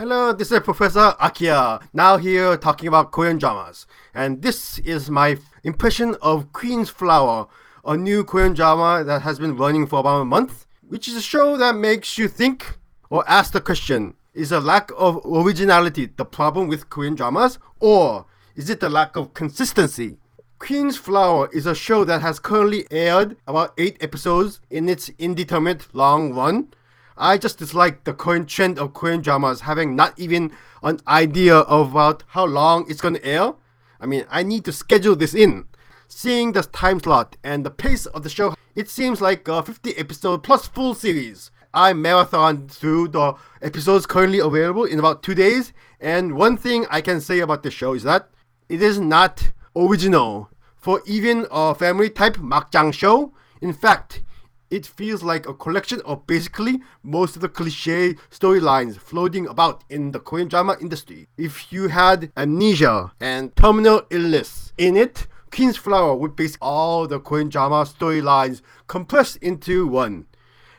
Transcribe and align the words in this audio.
Hello, 0.00 0.32
this 0.32 0.50
is 0.50 0.60
Professor 0.60 1.14
Akia, 1.20 1.82
now 1.92 2.16
here 2.16 2.56
talking 2.56 2.88
about 2.88 3.12
Korean 3.12 3.36
dramas. 3.36 3.86
And 4.14 4.40
this 4.40 4.78
is 4.78 5.10
my 5.10 5.36
impression 5.62 6.16
of 6.22 6.54
Queen's 6.54 6.88
Flower, 6.88 7.48
a 7.84 7.98
new 7.98 8.24
Korean 8.24 8.54
drama 8.54 9.04
that 9.04 9.20
has 9.20 9.38
been 9.38 9.58
running 9.58 9.86
for 9.86 9.98
about 10.00 10.22
a 10.22 10.24
month, 10.24 10.64
which 10.88 11.06
is 11.06 11.16
a 11.16 11.20
show 11.20 11.58
that 11.58 11.76
makes 11.76 12.16
you 12.16 12.28
think 12.28 12.78
or 13.10 13.28
ask 13.28 13.52
the 13.52 13.60
question 13.60 14.14
is 14.32 14.52
a 14.52 14.58
lack 14.58 14.90
of 14.96 15.20
originality 15.26 16.06
the 16.16 16.24
problem 16.24 16.66
with 16.66 16.88
Korean 16.88 17.14
dramas, 17.14 17.58
or 17.78 18.24
is 18.56 18.70
it 18.70 18.80
the 18.80 18.88
lack 18.88 19.16
of 19.16 19.34
consistency? 19.34 20.16
Queen's 20.58 20.96
Flower 20.96 21.50
is 21.52 21.66
a 21.66 21.74
show 21.74 22.04
that 22.04 22.22
has 22.22 22.38
currently 22.38 22.86
aired 22.90 23.36
about 23.46 23.74
8 23.76 23.98
episodes 24.00 24.60
in 24.70 24.88
its 24.88 25.10
indeterminate 25.18 25.94
long 25.94 26.32
run 26.32 26.68
I 27.20 27.36
just 27.36 27.58
dislike 27.58 28.04
the 28.04 28.14
current 28.14 28.48
trend 28.48 28.78
of 28.78 28.94
Korean 28.94 29.20
dramas 29.20 29.60
having 29.60 29.94
not 29.94 30.18
even 30.18 30.52
an 30.82 31.00
idea 31.06 31.58
about 31.58 32.22
how 32.28 32.46
long 32.46 32.86
it's 32.88 33.02
going 33.02 33.14
to 33.14 33.24
air. 33.24 33.52
I 34.00 34.06
mean, 34.06 34.24
I 34.30 34.42
need 34.42 34.64
to 34.64 34.72
schedule 34.72 35.14
this 35.14 35.34
in. 35.34 35.66
Seeing 36.08 36.52
the 36.52 36.62
time 36.62 36.98
slot 36.98 37.36
and 37.44 37.64
the 37.64 37.70
pace 37.70 38.06
of 38.06 38.22
the 38.22 38.30
show, 38.30 38.54
it 38.74 38.88
seems 38.88 39.20
like 39.20 39.46
a 39.48 39.62
50 39.62 39.98
episode 39.98 40.42
plus 40.42 40.66
full 40.66 40.94
series. 40.94 41.50
I 41.74 41.92
marathon 41.92 42.68
through 42.68 43.08
the 43.08 43.34
episodes 43.60 44.06
currently 44.06 44.38
available 44.38 44.84
in 44.84 44.98
about 44.98 45.22
two 45.22 45.34
days, 45.34 45.74
and 46.00 46.34
one 46.34 46.56
thing 46.56 46.86
I 46.90 47.02
can 47.02 47.20
say 47.20 47.40
about 47.40 47.62
the 47.62 47.70
show 47.70 47.92
is 47.92 48.02
that 48.04 48.30
it 48.70 48.80
is 48.80 48.98
not 48.98 49.52
original 49.76 50.48
for 50.74 51.02
even 51.04 51.46
a 51.50 51.74
family 51.74 52.08
type 52.08 52.36
makjang 52.38 52.94
show. 52.94 53.34
In 53.60 53.74
fact, 53.74 54.22
it 54.70 54.86
feels 54.86 55.22
like 55.22 55.48
a 55.48 55.54
collection 55.54 56.00
of 56.04 56.26
basically 56.26 56.80
most 57.02 57.34
of 57.34 57.42
the 57.42 57.48
cliche 57.48 58.14
storylines 58.30 58.96
floating 58.98 59.46
about 59.46 59.82
in 59.90 60.12
the 60.12 60.20
Korean 60.20 60.48
drama 60.48 60.76
industry. 60.80 61.26
If 61.36 61.72
you 61.72 61.88
had 61.88 62.30
amnesia 62.36 63.12
and 63.20 63.54
terminal 63.56 64.02
illness 64.10 64.72
in 64.78 64.96
it, 64.96 65.26
Queen's 65.50 65.76
Flower 65.76 66.14
would 66.14 66.36
base 66.36 66.56
all 66.60 67.08
the 67.08 67.18
Korean 67.18 67.48
drama 67.48 67.84
storylines 67.84 68.62
compressed 68.86 69.36
into 69.38 69.86
one. 69.88 70.26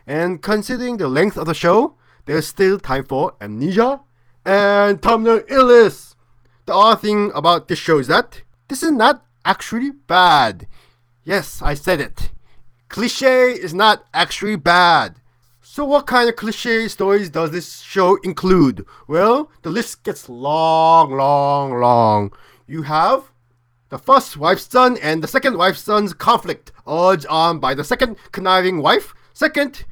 And 0.07 0.41
considering 0.41 0.97
the 0.97 1.09
length 1.09 1.37
of 1.37 1.45
the 1.45 1.53
show, 1.53 1.95
there's 2.25 2.47
still 2.47 2.79
time 2.79 3.03
for 3.03 3.33
amnesia 3.41 3.99
and 4.45 5.01
terminal 5.01 5.41
illness. 5.49 6.15
The 6.65 6.73
other 6.73 6.99
thing 6.99 7.31
about 7.35 7.67
this 7.67 7.79
show 7.79 7.99
is 7.99 8.07
that 8.07 8.41
this 8.69 8.81
is 8.81 8.91
not 8.91 9.25
actually 9.43 9.91
bad. 9.91 10.67
Yes, 11.23 11.61
I 11.61 11.73
said 11.73 11.99
it. 11.99 12.31
Cliche 12.91 13.53
is 13.53 13.73
not 13.73 14.05
actually 14.13 14.57
bad. 14.57 15.15
So, 15.61 15.85
what 15.85 16.07
kind 16.07 16.27
of 16.27 16.35
cliche 16.35 16.89
stories 16.89 17.29
does 17.29 17.51
this 17.51 17.79
show 17.79 18.17
include? 18.17 18.85
Well, 19.07 19.49
the 19.61 19.69
list 19.69 20.03
gets 20.03 20.27
long, 20.27 21.13
long, 21.13 21.79
long. 21.79 22.33
You 22.67 22.81
have 22.81 23.31
the 23.87 23.97
first 23.97 24.35
wife's 24.35 24.69
son 24.69 24.97
and 25.01 25.23
the 25.23 25.29
second 25.29 25.57
wife's 25.57 25.83
son's 25.83 26.13
conflict, 26.13 26.73
urged 26.85 27.25
on 27.27 27.59
by 27.59 27.75
the 27.75 27.85
second 27.85 28.17
conniving 28.33 28.81
wife. 28.81 29.13
Second, 29.31 29.85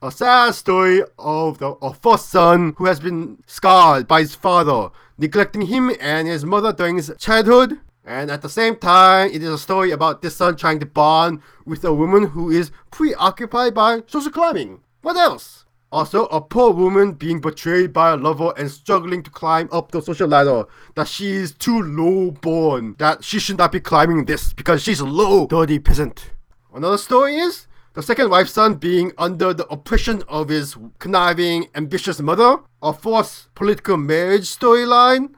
a 0.00 0.10
sad 0.10 0.54
story 0.54 1.02
of 1.18 1.58
the 1.58 1.74
first 2.00 2.30
son 2.30 2.72
who 2.78 2.86
has 2.86 2.98
been 2.98 3.42
scarred 3.46 4.08
by 4.08 4.20
his 4.20 4.34
father, 4.34 4.88
neglecting 5.18 5.66
him 5.66 5.92
and 6.00 6.26
his 6.26 6.46
mother 6.46 6.72
during 6.72 6.96
his 6.96 7.12
childhood. 7.18 7.78
And 8.08 8.30
at 8.30 8.40
the 8.40 8.48
same 8.48 8.76
time, 8.76 9.30
it 9.34 9.42
is 9.42 9.50
a 9.50 9.58
story 9.58 9.90
about 9.90 10.22
this 10.22 10.34
son 10.34 10.56
trying 10.56 10.80
to 10.80 10.86
bond 10.86 11.42
with 11.66 11.84
a 11.84 11.92
woman 11.92 12.28
who 12.28 12.48
is 12.48 12.70
preoccupied 12.90 13.74
by 13.74 14.02
social 14.06 14.32
climbing. 14.32 14.80
What 15.02 15.18
else? 15.18 15.66
Also, 15.92 16.24
a 16.26 16.40
poor 16.40 16.72
woman 16.72 17.12
being 17.12 17.38
betrayed 17.38 17.92
by 17.92 18.12
a 18.12 18.16
lover 18.16 18.54
and 18.56 18.70
struggling 18.70 19.22
to 19.24 19.30
climb 19.30 19.68
up 19.70 19.92
the 19.92 20.00
social 20.00 20.26
ladder. 20.26 20.64
That 20.94 21.06
she 21.06 21.32
is 21.32 21.52
too 21.52 21.82
low 21.82 22.30
born. 22.30 22.96
That 22.98 23.24
she 23.24 23.38
should 23.38 23.58
not 23.58 23.72
be 23.72 23.80
climbing 23.80 24.24
this 24.24 24.54
because 24.54 24.82
she's 24.82 25.00
a 25.00 25.04
low, 25.04 25.46
dirty 25.46 25.78
peasant. 25.78 26.30
Another 26.74 26.96
story 26.96 27.36
is 27.36 27.66
the 27.92 28.02
second 28.02 28.30
wife's 28.30 28.52
son 28.52 28.76
being 28.76 29.12
under 29.18 29.52
the 29.52 29.66
oppression 29.66 30.22
of 30.28 30.48
his 30.48 30.78
conniving, 30.98 31.68
ambitious 31.74 32.22
mother. 32.22 32.60
A 32.80 32.94
forced 32.94 33.54
political 33.54 33.98
marriage 33.98 34.44
storyline 34.44 35.34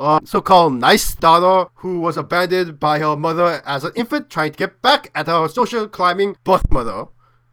a 0.00 0.20
so-called 0.24 0.74
nice 0.74 1.14
daughter 1.14 1.70
who 1.76 2.00
was 2.00 2.16
abandoned 2.16 2.78
by 2.78 2.98
her 3.00 3.16
mother 3.16 3.62
as 3.66 3.84
an 3.84 3.92
infant 3.96 4.30
trying 4.30 4.52
to 4.52 4.58
get 4.58 4.80
back 4.80 5.10
at 5.14 5.26
her 5.26 5.48
social 5.48 5.88
climbing 5.88 6.36
birth 6.44 6.70
mother. 6.70 7.06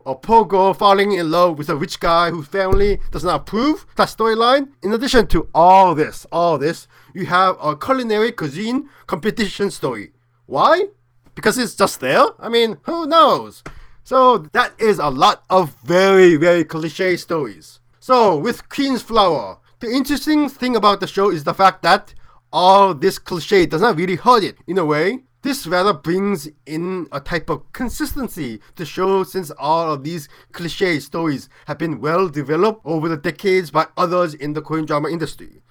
A 0.06 0.13
poor 0.13 0.45
girl 0.45 0.75
falling 0.75 1.13
in 1.13 1.31
love 1.31 1.57
with 1.57 1.69
a 1.69 1.75
rich 1.75 2.00
guy 2.00 2.29
whose 2.29 2.47
family 2.47 3.00
does 3.11 3.23
not 3.23 3.41
approve. 3.41 3.88
That 3.95 4.09
storyline. 4.09 4.69
In 4.83 4.94
addition 4.94 5.25
to 5.28 5.50
all 5.56 5.95
this, 5.95 6.28
all 6.31 6.59
this, 6.59 6.88
you 7.16 7.25
have 7.25 7.57
a 7.59 7.75
culinary 7.75 8.31
cuisine 8.31 8.88
competition 9.07 9.72
story. 9.72 10.12
Why? 10.45 10.89
Because 11.33 11.57
it's 11.57 11.73
just 11.73 12.00
there? 12.00 12.23
I 12.39 12.50
mean, 12.50 12.77
who 12.83 13.07
knows? 13.07 13.63
So 14.03 14.38
that 14.38 14.79
is 14.79 15.00
a 15.00 15.09
lot 15.09 15.44
of 15.50 15.75
very, 15.83 16.35
very 16.35 16.63
cliche 16.63 17.17
stories. 17.17 17.79
So 18.00 18.38
with 18.38 18.69
Queen's 18.69 19.01
Flower, 19.01 19.57
the 19.79 19.89
interesting 19.89 20.47
thing 20.47 20.75
about 20.75 21.00
the 21.00 21.07
show 21.07 21.31
is 21.31 21.44
the 21.44 21.56
fact 21.56 21.81
that 21.81 22.13
all 22.56 22.94
this 22.94 23.20
cliche 23.20 23.66
does 23.66 23.82
not 23.82 23.98
really 23.98 24.16
hurt 24.16 24.42
it 24.42 24.58
in 24.66 24.78
a 24.78 24.86
way. 24.86 25.20
This 25.42 25.68
rather 25.68 25.92
brings 25.92 26.48
in 26.66 27.06
a 27.12 27.20
type 27.20 27.50
of 27.50 27.70
consistency 27.74 28.62
to 28.78 28.86
show 28.86 29.26
since 29.26 29.52
all 29.60 29.92
of 29.92 30.06
these 30.06 30.30
cliche 30.54 31.02
stories 31.02 31.50
have 31.68 31.78
been 31.78 32.00
well 32.00 32.30
developed 32.30 32.80
over 32.86 33.10
the 33.10 33.18
decades 33.18 33.72
by 33.72 33.88
others 33.98 34.34
in 34.34 34.54
the 34.54 34.62
Korean 34.62 34.86
drama 34.86 35.10
industry. 35.10 35.64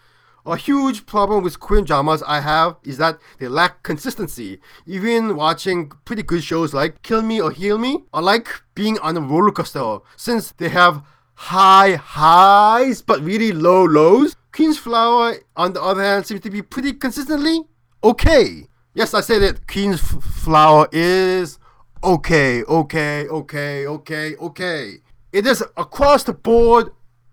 A 0.45 0.59
huge 0.59 1.07
problem 1.07 1.43
with 1.43 1.59
Korean 1.59 1.87
dramas 1.87 2.23
I 2.27 2.41
have 2.41 2.77
is 2.83 2.99
that 2.99 3.19
they 3.39 3.49
lack 3.49 3.83
consistency. 3.83 4.61
Even 4.87 5.37
watching 5.37 5.91
pretty 6.05 6.23
good 6.23 6.45
shows 6.45 6.75
like 6.75 7.01
Kill 7.01 7.23
Me 7.23 7.41
or 7.41 7.51
Heal 7.51 7.79
Me 7.79 8.05
are 8.13 8.21
like 8.21 8.61
being 8.75 8.99
on 8.99 9.17
a 9.17 9.23
roller 9.23 9.53
coaster 9.53 10.01
since 10.17 10.53
they 10.53 10.69
have 10.69 11.03
high 11.35 11.95
highs 11.95 13.01
but 13.01 13.23
really 13.23 13.53
low 13.53 13.85
lows. 13.85 14.37
Queen's 14.55 14.79
Flower, 14.79 15.35
on 15.57 15.73
the 15.73 15.83
other 15.83 16.01
hand, 16.01 16.27
seems 16.27 16.41
to 16.43 16.51
be 16.51 16.63
pretty 16.63 16.93
consistently 16.93 17.63
okay. 18.05 18.69
Yes, 18.95 19.13
I 19.13 19.21
said 19.21 19.43
it. 19.43 19.67
Queen's 19.67 20.01
F- 20.01 20.23
Flower 20.23 20.89
is 20.93 21.59
okay, 22.05 22.63
okay, 22.63 23.27
okay, 23.27 23.85
okay, 23.89 24.37
okay. 24.37 24.93
It 25.33 25.45
is 25.45 25.61
across 25.77 26.23
the 26.23 26.35
board 26.35 26.93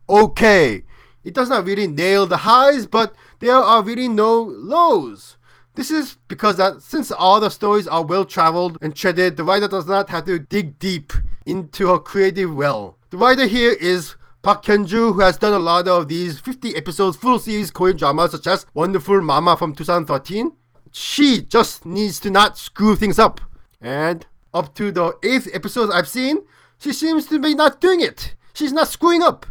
okay. 0.10 0.84
It 1.24 1.36
does 1.36 1.48
not 1.48 1.66
really 1.68 1.86
nail 1.86 2.26
the 2.26 2.38
highs, 2.38 2.88
but 2.88 3.14
there 3.38 3.54
are 3.54 3.84
really 3.84 4.08
no 4.08 4.42
lows. 4.42 5.38
This 5.76 5.92
is 5.92 6.18
because 6.28 6.58
that 6.58 6.82
since 6.82 7.12
all 7.12 7.40
the 7.40 7.52
stories 7.52 7.88
are 7.88 8.04
well 8.04 8.26
traveled 8.26 8.80
and 8.82 8.96
treaded, 8.96 9.38
the 9.38 9.44
writer 9.44 9.68
does 9.68 9.86
not 9.86 10.10
have 10.10 10.26
to 10.26 10.40
dig 10.40 10.80
deep 10.80 11.14
into 11.46 11.90
her 11.90 12.00
creative 12.00 12.56
well. 12.56 12.98
The 13.12 13.18
writer 13.18 13.46
here 13.46 13.74
is 13.74 14.16
Park 14.42 14.64
Hyun-ju, 14.64 15.14
who 15.14 15.20
has 15.20 15.38
done 15.38 15.54
a 15.54 15.60
lot 15.60 15.88
of 15.88 16.08
these 16.08 16.40
50 16.40 16.76
episodes 16.76 17.16
full 17.16 17.38
series 17.38 17.70
Korean 17.70 17.96
dramas 17.96 18.32
such 18.32 18.48
as 18.48 18.66
Wonderful 18.74 19.22
Mama 19.22 19.56
from 19.56 19.76
2013. 19.76 20.52
She 20.92 21.44
just 21.44 21.86
needs 21.86 22.20
to 22.22 22.32
not 22.32 22.58
screw 22.58 22.96
things 22.96 23.20
up. 23.20 23.40
And 23.80 24.26
up 24.52 24.74
to 24.76 24.92
the 24.92 25.16
eighth 25.22 25.48
episode 25.54 25.92
I've 25.92 26.08
seen, 26.08 26.40
she 26.80 26.92
seems 26.92 27.28
to 27.28 27.38
be 27.38 27.54
not 27.54 27.80
doing 27.80 28.02
it. 28.02 28.34
She's 28.54 28.74
not 28.74 28.88
screwing 28.88 29.22
up. 29.22 29.46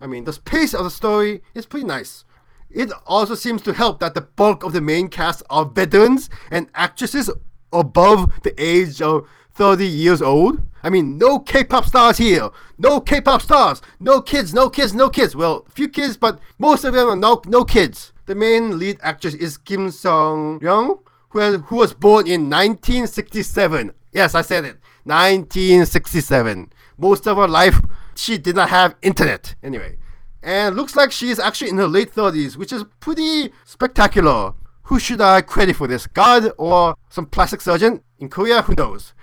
I 0.00 0.06
mean, 0.06 0.24
the 0.24 0.32
pace 0.46 0.72
of 0.72 0.84
the 0.84 0.90
story 0.90 1.42
is 1.54 1.66
pretty 1.66 1.86
nice. 1.86 2.24
It 2.70 2.90
also 3.06 3.34
seems 3.34 3.60
to 3.62 3.74
help 3.74 4.00
that 4.00 4.14
the 4.14 4.22
bulk 4.22 4.64
of 4.64 4.72
the 4.72 4.80
main 4.80 5.08
cast 5.08 5.42
are 5.50 5.66
veterans 5.66 6.30
and 6.50 6.70
actresses 6.74 7.28
above 7.74 8.42
the 8.42 8.54
age 8.62 9.02
of 9.02 9.28
30 9.54 9.86
years 9.86 10.22
old. 10.22 10.60
I 10.82 10.90
mean, 10.90 11.18
no 11.18 11.38
K-pop 11.38 11.84
stars 11.84 12.18
here. 12.18 12.48
No 12.78 13.00
K-pop 13.00 13.42
stars. 13.42 13.80
No 14.00 14.20
kids. 14.20 14.52
No 14.52 14.68
kids. 14.68 14.94
No 14.94 15.08
kids. 15.10 15.36
Well, 15.36 15.64
few 15.70 15.88
kids, 15.88 16.16
but 16.16 16.40
most 16.58 16.84
of 16.84 16.94
them 16.94 17.08
are 17.08 17.16
no 17.16 17.40
no 17.46 17.64
kids. 17.64 18.12
The 18.26 18.34
main 18.34 18.78
lead 18.78 18.98
actress 19.02 19.34
is 19.34 19.56
Kim 19.58 19.90
Sung 19.90 20.60
Young, 20.60 20.98
who 21.30 21.58
who 21.58 21.76
was 21.76 21.94
born 21.94 22.26
in 22.26 22.50
1967. 22.50 23.92
Yes, 24.12 24.34
I 24.34 24.42
said 24.42 24.64
it. 24.64 24.78
1967. 25.04 26.72
Most 26.98 27.26
of 27.26 27.36
her 27.36 27.48
life, 27.48 27.80
she 28.14 28.38
did 28.38 28.56
not 28.56 28.70
have 28.70 28.94
internet. 29.02 29.54
Anyway, 29.62 29.98
and 30.42 30.76
looks 30.76 30.96
like 30.96 31.12
she 31.12 31.30
is 31.30 31.38
actually 31.38 31.70
in 31.70 31.78
her 31.78 31.86
late 31.86 32.12
30s, 32.12 32.56
which 32.56 32.72
is 32.72 32.84
pretty 33.00 33.52
spectacular. 33.64 34.54
Who 34.84 34.98
should 34.98 35.20
I 35.20 35.40
credit 35.42 35.76
for 35.76 35.86
this? 35.86 36.06
God 36.06 36.52
or 36.58 36.96
some 37.08 37.26
plastic 37.26 37.60
surgeon? 37.60 38.02
In 38.18 38.28
Korea, 38.28 38.62
who 38.62 38.74
knows? 38.74 39.14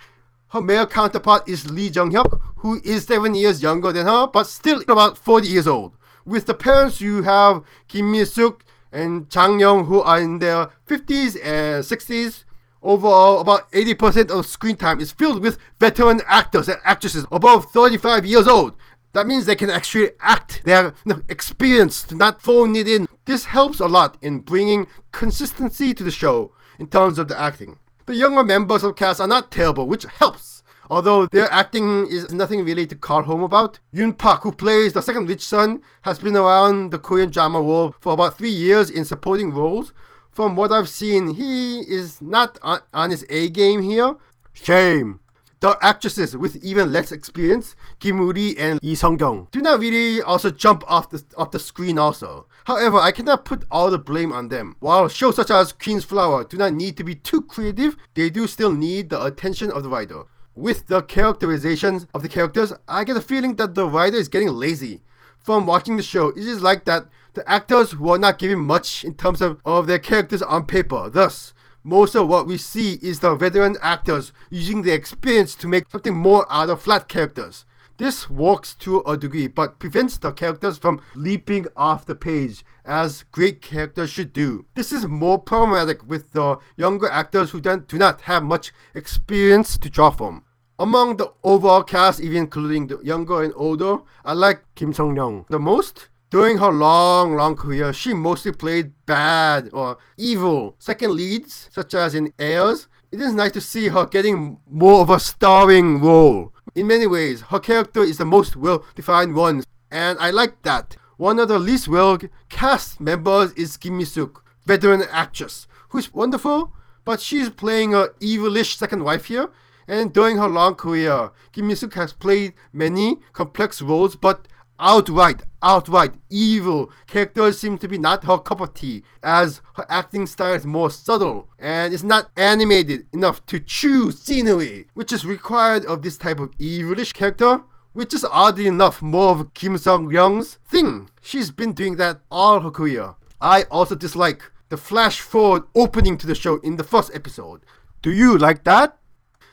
Her 0.52 0.62
male 0.62 0.88
counterpart 0.88 1.48
is 1.48 1.70
Lee 1.70 1.92
Jong 1.92 2.12
Hyuk, 2.12 2.42
who 2.58 2.82
is 2.84 3.06
seven 3.06 3.36
years 3.36 3.62
younger 3.62 3.92
than 3.92 4.08
her, 4.08 4.26
but 4.26 4.48
still 4.48 4.82
about 4.88 5.16
40 5.16 5.48
years 5.48 5.68
old. 5.68 5.96
With 6.26 6.48
the 6.48 6.56
parents, 6.56 7.00
you 7.00 7.22
have 7.22 7.64
Kim 7.88 8.12
Mi 8.12 8.26
Suk 8.26 8.66
and 8.92 9.30
Jang 9.30 9.60
Yong, 9.60 9.86
who 9.86 10.02
are 10.02 10.20
in 10.20 10.40
their 10.40 10.72
50s 10.88 11.38
and 11.44 11.84
60s. 11.84 12.46
Overall, 12.82 13.42
about 13.42 13.72
80% 13.74 14.32
of 14.32 14.48
screen 14.48 14.76
time 14.76 15.00
is 15.00 15.12
filled 15.12 15.44
with 15.44 15.60
veteran 15.80 16.22
actors 16.26 16.68
and 16.68 16.80
actresses 16.84 17.28
above 17.32 17.72
35 17.72 18.26
years 18.26 18.48
old. 18.48 18.74
That 19.14 19.28
means 19.28 19.46
they 19.46 19.56
can 19.56 19.70
actually 19.70 20.12
act. 20.20 20.62
They 20.66 20.74
are 20.74 20.96
experienced, 21.28 22.16
not 22.16 22.42
phone 22.42 22.76
it 22.76 22.88
in. 22.88 23.08
This 23.26 23.46
helps 23.46 23.80
a 23.80 23.88
lot 23.88 24.18
in 24.22 24.40
bringing 24.40 24.88
consistency 25.12 25.94
to 25.94 26.04
the 26.04 26.10
show 26.10 26.54
in 26.80 26.88
terms 26.88 27.20
of 27.20 27.28
the 27.28 27.40
acting. 27.40 27.78
The 28.10 28.16
younger 28.16 28.44
members 28.44 28.84
of 28.84 28.96
cast 28.96 29.22
are 29.22 29.28
not 29.28 29.52
terrible, 29.52 29.86
which 29.86 30.04
helps. 30.06 30.64
Although 30.90 31.28
their 31.28 31.48
acting 31.52 32.08
is 32.08 32.34
nothing 32.34 32.66
really 32.66 32.88
to 32.88 32.96
call 32.96 33.22
home 33.22 33.44
about. 33.44 33.78
Yoon 33.94 34.18
Park, 34.18 34.42
who 34.42 34.52
plays 34.52 34.94
the 34.94 35.02
second 35.04 35.30
rich 35.30 35.46
son, 35.46 35.84
has 36.02 36.18
been 36.18 36.36
around 36.36 36.90
the 36.90 36.98
Korean 36.98 37.30
drama 37.30 37.62
world 37.62 37.94
for 38.00 38.14
about 38.14 38.36
three 38.36 38.50
years 38.50 38.90
in 38.90 39.06
supporting 39.06 39.54
roles. 39.54 39.94
From 40.32 40.56
what 40.56 40.72
I've 40.72 40.90
seen, 40.90 41.36
he 41.36 41.82
is 41.82 42.20
not 42.20 42.58
on, 42.64 43.12
his 43.12 43.28
A 43.30 43.48
game 43.50 43.84
here. 43.84 44.16
Shame. 44.54 45.20
The 45.60 45.78
actresses 45.80 46.36
with 46.36 46.56
even 46.64 46.92
less 46.92 47.12
experience, 47.12 47.76
Kim 48.00 48.18
Woo-ri 48.18 48.58
and 48.58 48.80
Lee 48.82 48.96
Sung-kyung, 48.96 49.50
do 49.52 49.62
not 49.62 49.82
really 49.82 50.20
also 50.20 50.50
jump 50.50 50.84
off 50.88 51.12
the 51.12 51.24
off 51.38 51.52
the 51.52 51.60
screen 51.60 52.00
also. 52.00 52.48
However, 52.66 52.98
I 52.98 53.12
cannot 53.12 53.46
put 53.46 53.66
all 53.72 53.90
the 53.90 53.98
blame 53.98 54.32
on 54.32 54.50
them. 54.50 54.76
While 54.80 55.08
shows 55.08 55.36
such 55.36 55.50
as 55.50 55.72
Queen's 55.72 56.04
Flower 56.06 56.44
do 56.44 56.58
not 56.58 56.74
need 56.74 56.98
to 56.98 57.04
be 57.04 57.16
too 57.16 57.42
creative, 57.42 57.98
they 58.14 58.30
do 58.30 58.48
still 58.48 58.72
need 58.72 59.10
the 59.10 59.24
attention 59.24 59.72
of 59.72 59.84
the 59.84 59.90
writer. 59.90 60.24
With 60.56 60.88
the 60.88 61.02
characterizations 61.02 62.06
of 62.14 62.22
the 62.22 62.30
characters, 62.30 62.74
I 62.88 63.04
get 63.04 63.18
a 63.18 63.22
feeling 63.22 63.56
that 63.56 63.76
the 63.76 63.88
writer 63.88 64.18
is 64.18 64.28
getting 64.28 64.50
lazy. 64.50 65.02
From 65.40 65.66
watching 65.66 65.98
the 65.98 66.04
show, 66.04 66.30
it 66.30 66.40
is 66.40 66.62
like 66.62 66.86
that 66.86 67.08
the 67.34 67.50
actors 67.50 67.96
were 67.96 68.18
not 68.18 68.40
giving 68.40 68.60
much 68.60 69.04
in 69.06 69.14
terms 69.14 69.42
of, 69.42 69.62
of 69.64 69.88
their 69.88 70.00
characters 70.00 70.42
on 70.42 70.66
paper. 70.66 71.10
Thus, 71.10 71.54
most 71.84 72.14
of 72.16 72.28
what 72.28 72.46
we 72.46 72.58
see 72.58 73.00
is 73.02 73.20
the 73.20 73.36
veteran 73.36 73.78
actors 73.82 74.34
using 74.50 74.82
their 74.82 74.96
experience 74.96 75.56
to 75.56 75.68
make 75.68 75.90
something 75.90 76.16
more 76.16 76.46
out 76.50 76.70
of 76.70 76.82
flat 76.82 77.08
characters. 77.08 77.66
This 78.00 78.30
works 78.30 78.76
to 78.76 79.02
a 79.02 79.18
degree, 79.18 79.48
but 79.48 79.78
prevents 79.78 80.18
the 80.18 80.32
characters 80.32 80.78
from 80.78 81.02
leaping 81.16 81.68
off 81.76 82.06
the 82.06 82.16
page 82.16 82.64
as 82.86 83.26
great 83.34 83.62
characters 83.62 84.10
should 84.10 84.32
do. 84.32 84.66
This 84.74 84.94
is 84.94 85.06
more 85.06 85.38
problematic 85.38 86.08
with 86.08 86.32
the 86.32 86.60
younger 86.78 87.10
actors 87.10 87.52
who 87.52 87.60
do 87.60 87.98
not 87.98 88.22
have 88.22 88.44
much 88.44 88.72
experience 88.96 89.78
to 89.78 89.90
draw 89.90 90.12
from. 90.12 90.46
Among 90.80 91.18
the 91.18 91.34
overall 91.44 91.84
cast, 91.84 92.22
even 92.22 92.38
including 92.38 92.88
the 92.88 93.00
younger 93.04 93.44
and 93.44 93.52
older, 93.58 93.98
I 94.24 94.32
like 94.32 94.64
Kim 94.76 94.94
Sung 94.94 95.18
Young 95.18 95.46
the 95.50 95.60
most. 95.60 96.08
During 96.30 96.60
her 96.60 96.72
long, 96.72 97.36
long 97.36 97.58
career, 97.58 97.92
she 97.92 98.14
mostly 98.14 98.54
played 98.54 98.94
bad 99.08 99.72
or 99.74 99.98
evil 100.16 100.78
second 100.80 101.16
leads, 101.16 101.68
such 101.70 101.94
as 101.96 102.16
in 102.16 102.32
Airs. 102.40 102.88
It 103.12 103.20
is 103.20 103.34
nice 103.34 103.52
to 103.54 103.62
see 103.62 103.88
her 103.88 104.06
getting 104.06 104.60
more 104.70 105.02
of 105.02 105.10
a 105.10 105.20
starring 105.20 106.00
role. 106.00 106.54
In 106.80 106.88
many 106.88 107.08
ways, 107.08 107.42
her 107.50 107.60
character 107.60 108.02
is 108.04 108.20
the 108.20 108.24
most 108.24 108.56
well 108.56 108.86
defined 108.96 109.36
one, 109.36 109.66
and 109.92 110.18
I 110.18 110.30
like 110.30 110.62
that. 110.62 110.96
One 111.18 111.38
of 111.38 111.50
the 111.50 111.60
least 111.60 111.90
well 111.90 112.18
cast 112.48 113.02
members 113.02 113.52
is 113.56 113.76
Kim 113.76 113.98
Mi-suk, 113.98 114.46
veteran 114.66 115.04
actress, 115.12 115.68
who's 115.90 116.14
wonderful, 116.14 116.72
but 117.04 117.20
she's 117.20 117.50
playing 117.50 117.94
a 117.94 118.08
evilish 118.22 118.78
second 118.78 119.04
wife 119.04 119.26
here. 119.26 119.50
And 119.90 120.14
during 120.14 120.38
her 120.38 120.48
long 120.48 120.76
career, 120.76 121.32
Kim 121.52 121.68
Mi-suk 121.68 121.96
has 121.96 122.14
played 122.14 122.54
many 122.72 123.18
complex 123.34 123.82
roles, 123.82 124.16
but 124.16 124.48
outright, 124.80 125.44
outright 125.62 126.14
evil 126.30 126.92
characters 127.08 127.60
seem 127.60 127.78
to 127.78 127.88
be 127.88 127.98
not 127.98 128.24
her 128.24 128.38
cup 128.38 128.62
of 128.62 128.74
tea, 128.74 129.04
as 129.22 129.62
her 129.76 129.86
acting 129.90 130.26
style 130.26 130.54
is 130.54 130.66
more 130.66 130.90
subtle 130.90 131.50
and 131.60 131.94
is 131.94 132.04
not 132.04 132.30
animated 132.38 133.06
enough 133.14 133.46
to 133.46 133.60
chew 133.60 134.12
scenery, 134.12 134.88
which 134.94 135.12
is 135.12 135.26
required 135.26 135.86
of 135.86 136.02
this 136.02 136.18
type 136.18 136.40
of 136.40 136.52
evilish 136.58 137.14
character. 137.14 137.62
Which 137.92 138.14
is 138.14 138.24
oddly 138.24 138.68
enough 138.68 139.02
more 139.02 139.32
of 139.32 139.54
Kim 139.56 139.76
Sung 139.78 140.12
Young's 140.12 140.60
thing. 140.70 141.10
She's 141.22 141.50
been 141.50 141.74
doing 141.74 141.96
that 141.96 142.22
all 142.30 142.60
her 142.60 142.70
career. 142.70 143.16
I 143.42 143.64
also 143.64 143.96
dislike 143.96 144.44
the 144.70 144.78
flash 144.78 145.20
forward 145.20 145.64
opening 145.74 146.16
to 146.20 146.28
the 146.28 146.36
show 146.36 146.58
in 146.58 146.76
the 146.76 146.84
first 146.84 147.10
episode. 147.16 147.62
Do 148.04 148.12
you 148.12 148.38
like 148.38 148.64
that? 148.66 149.00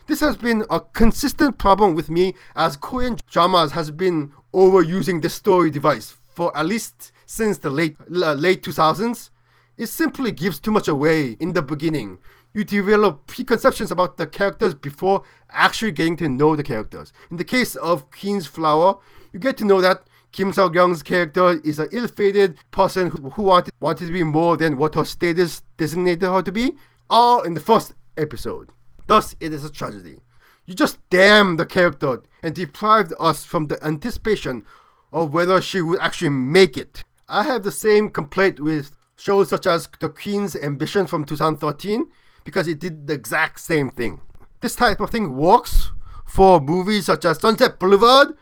This 0.07 0.21
has 0.21 0.37
been 0.37 0.65
a 0.71 0.81
consistent 0.81 1.57
problem 1.57 1.95
with 1.95 2.11
me 2.11 2.35
as 2.55 2.77
Korean 2.77 3.17
dramas 3.29 3.73
has 3.73 3.91
been 3.91 4.33
overusing 4.57 5.21
the 5.21 5.29
story 5.29 5.71
device 5.71 6.17
for 6.29 6.57
at 6.57 6.65
least 6.65 7.13
since 7.27 7.59
the 7.59 7.69
late 7.69 7.95
uh, 8.11 8.33
late 8.33 8.63
2000s. 8.63 9.31
It 9.77 9.89
simply 9.89 10.33
gives 10.33 10.59
too 10.59 10.71
much 10.71 10.89
away 10.89 11.37
in 11.39 11.53
the 11.53 11.61
beginning. 11.61 12.19
You 12.55 12.65
develop 12.65 13.27
preconceptions 13.27 13.91
about 13.91 14.17
the 14.17 14.27
characters 14.27 14.75
before 14.75 15.23
actually 15.51 15.93
getting 15.93 16.17
to 16.17 16.29
know 16.31 16.57
the 16.57 16.63
characters. 16.63 17.13
In 17.31 17.37
the 17.37 17.45
case 17.45 17.77
of 17.77 18.11
Queen's 18.11 18.47
Flower, 18.47 18.97
you 19.35 19.39
get 19.39 19.59
to 19.59 19.67
know 19.67 19.83
that 19.83 20.09
Kim 20.33 20.55
Sung 20.55 20.73
Young's 20.73 21.03
character 21.03 21.61
is 21.63 21.79
an 21.79 21.89
ill-fated 21.93 22.57
person 22.71 23.11
who, 23.11 23.29
who 23.29 23.43
wanted 23.43 23.75
wanted 23.81 24.07
to 24.07 24.13
be 24.13 24.25
more 24.25 24.57
than 24.57 24.79
what 24.79 24.95
her 24.95 25.05
status 25.05 25.61
designated 25.77 26.23
her 26.23 26.41
to 26.41 26.53
be, 26.53 26.73
all 27.11 27.43
in 27.43 27.53
the 27.53 27.61
first 27.61 27.93
episode. 28.17 28.71
Thus, 29.07 29.37
it 29.39 29.53
is 29.53 29.65
a 29.67 29.71
tragedy. 29.71 30.21
You 30.67 30.75
just 30.75 30.99
damned 31.11 31.61
the 31.61 31.67
character 31.67 32.23
and 32.43 32.55
deprived 32.55 33.15
us 33.21 33.45
from 33.45 33.69
the 33.69 33.83
anticipation 33.85 34.65
of 35.13 35.33
whether 35.33 35.61
she 35.61 35.81
would 35.81 36.01
actually 36.01 36.31
make 36.31 36.77
it. 36.77 37.05
I 37.29 37.45
have 37.45 37.63
the 37.63 37.73
same 37.73 38.11
complaint 38.11 38.61
with 38.61 38.97
shows 39.17 39.49
such 39.49 39.67
as 39.67 39.89
The 40.01 40.09
Queen's 40.09 40.57
Ambition 40.57 41.07
from 41.07 41.25
2013 41.25 42.07
because 42.45 42.69
it 42.69 42.81
did 42.81 43.07
the 43.07 43.15
exact 43.15 43.61
same 43.61 43.91
thing. 43.91 44.21
This 44.61 44.77
type 44.77 45.01
of 45.01 45.11
thing 45.11 45.37
works 45.37 45.93
for 46.27 46.61
movies 46.61 47.07
such 47.07 47.25
as 47.25 47.39
Sunset 47.39 47.79
Boulevard, 47.79 48.35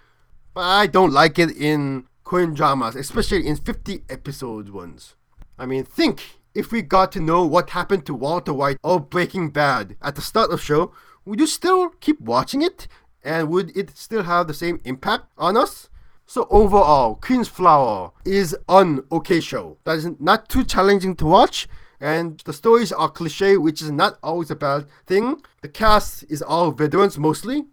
but 0.54 0.62
I 0.62 0.86
don't 0.86 1.12
like 1.12 1.38
it 1.38 1.56
in 1.56 2.06
Korean 2.24 2.54
dramas, 2.54 2.96
especially 2.96 3.46
in 3.46 3.56
50 3.56 4.04
episode 4.08 4.70
ones. 4.70 5.14
I 5.58 5.66
mean, 5.66 5.84
think 5.84 6.38
if 6.54 6.72
we 6.72 6.82
got 6.82 7.12
to 7.12 7.20
know 7.20 7.44
what 7.44 7.70
happened 7.70 8.06
to 8.06 8.14
Walter 8.14 8.52
White 8.54 8.78
of 8.82 9.10
Breaking 9.10 9.50
Bad 9.50 9.96
at 10.00 10.14
the 10.14 10.22
start 10.22 10.50
of 10.50 10.62
show, 10.62 10.92
would 11.24 11.40
you 11.40 11.46
still 11.46 11.90
keep 12.00 12.20
watching 12.20 12.62
it? 12.62 12.88
And 13.22 13.48
would 13.48 13.76
it 13.76 13.96
still 13.96 14.22
have 14.24 14.46
the 14.46 14.54
same 14.54 14.80
impact 14.84 15.26
on 15.38 15.56
us? 15.56 15.88
So 16.26 16.46
overall, 16.50 17.16
Queen's 17.16 17.48
Flower 17.48 18.12
is 18.24 18.56
an 18.68 19.02
okay 19.12 19.40
show 19.40 19.78
that 19.84 19.98
is 19.98 20.08
not 20.18 20.48
too 20.48 20.64
challenging 20.64 21.16
to 21.16 21.26
watch, 21.26 21.68
and 22.00 22.40
the 22.44 22.52
stories 22.52 22.92
are 22.92 23.10
cliche, 23.10 23.56
which 23.56 23.82
is 23.82 23.90
not 23.90 24.18
always 24.22 24.50
a 24.50 24.56
bad 24.56 24.86
thing. 25.06 25.42
The 25.62 25.68
cast 25.68 26.24
is 26.30 26.42
all 26.42 26.70
veterans 26.70 27.18
mostly, 27.18 27.64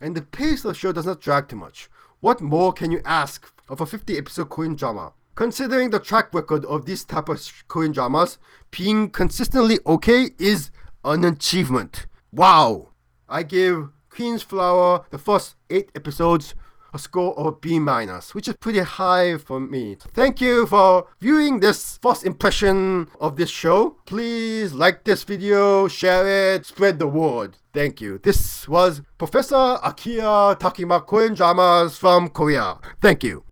and 0.00 0.14
the 0.14 0.22
pace 0.22 0.64
of 0.64 0.70
the 0.70 0.74
show 0.74 0.92
does 0.92 1.06
not 1.06 1.20
drag 1.20 1.48
too 1.48 1.56
much. 1.56 1.88
What 2.20 2.40
more 2.40 2.72
can 2.72 2.90
you 2.90 3.00
ask 3.04 3.52
of 3.68 3.80
a 3.80 3.86
50 3.86 4.16
episode 4.18 4.48
Korean 4.48 4.74
drama? 4.74 5.12
Considering 5.34 5.90
the 5.90 6.00
track 6.00 6.34
record 6.34 6.64
of 6.64 6.84
these 6.84 7.04
type 7.04 7.28
of 7.28 7.40
Korean 7.68 7.92
dramas, 7.92 8.38
being 8.70 9.10
consistently 9.10 9.78
okay 9.86 10.30
is 10.38 10.70
an 11.04 11.24
achievement. 11.24 12.06
Wow! 12.32 12.87
I 13.28 13.42
give 13.42 13.90
Queen's 14.10 14.42
Flower 14.42 15.04
the 15.10 15.18
first 15.18 15.56
eight 15.70 15.90
episodes 15.94 16.54
a 16.94 16.98
score 16.98 17.38
of 17.38 17.60
B 17.60 17.78
minus, 17.78 18.34
which 18.34 18.48
is 18.48 18.56
pretty 18.56 18.80
high 18.80 19.36
for 19.38 19.60
me. 19.60 19.96
Thank 20.14 20.40
you 20.40 20.66
for 20.66 21.06
viewing 21.20 21.60
this 21.60 21.98
first 22.02 22.24
impression 22.24 23.08
of 23.20 23.36
this 23.36 23.50
show. 23.50 23.96
Please 24.06 24.72
like 24.72 25.04
this 25.04 25.24
video, 25.24 25.88
share 25.88 26.54
it, 26.54 26.66
spread 26.66 26.98
the 26.98 27.06
word. 27.06 27.56
Thank 27.72 28.00
you. 28.00 28.18
This 28.22 28.66
was 28.68 29.02
Professor 29.18 29.78
Akia 29.84 30.58
talking 30.58 30.88
Korean 30.88 31.34
dramas 31.34 31.96
from 31.98 32.28
Korea. 32.28 32.78
Thank 33.00 33.22
you. 33.22 33.47